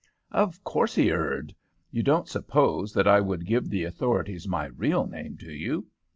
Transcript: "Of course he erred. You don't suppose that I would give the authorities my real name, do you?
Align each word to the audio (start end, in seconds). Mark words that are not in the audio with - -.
"Of 0.31 0.63
course 0.63 0.95
he 0.95 1.11
erred. 1.11 1.53
You 1.91 2.01
don't 2.01 2.27
suppose 2.27 2.91
that 2.93 3.07
I 3.07 3.19
would 3.21 3.45
give 3.45 3.69
the 3.69 3.83
authorities 3.83 4.47
my 4.47 4.65
real 4.65 5.05
name, 5.05 5.35
do 5.35 5.51
you? 5.51 5.89